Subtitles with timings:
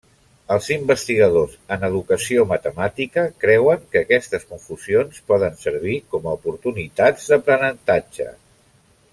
[0.53, 8.29] Els investigadors en educació matemàtica creuen que aquestes confusions poden servir com a oportunitats d'aprenentatge.